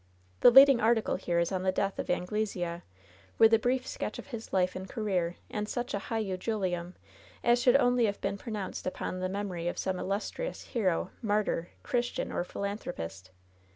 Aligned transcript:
The 0.39 0.49
leading 0.49 0.79
article 0.81 1.15
here 1.15 1.37
is 1.37 1.51
on 1.51 1.61
the 1.61 1.71
death 1.71 1.99
of 1.99 2.09
Angle 2.09 2.43
sea, 2.47 2.77
with 3.37 3.53
a 3.53 3.59
brief 3.59 3.85
sketch 3.85 4.17
of 4.17 4.29
his 4.29 4.51
life 4.51 4.75
and 4.75 4.89
career, 4.89 5.35
and 5.51 5.69
such 5.69 5.93
a 5.93 5.99
high 5.99 6.17
eulogium 6.25 6.95
as 7.43 7.61
should 7.61 7.75
only 7.75 8.07
have 8.07 8.19
been 8.19 8.39
pronoimced 8.39 8.87
upon 8.87 9.19
the 9.19 9.29
memory 9.29 9.67
of 9.67 9.77
some 9.77 9.99
illustrious 9.99 10.63
hero, 10.63 11.11
martyr, 11.21 11.69
Christian, 11.83 12.31
or 12.31 12.43
philanthropist. 12.43 13.29